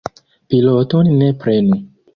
[0.47, 1.81] Piloton ne prenu.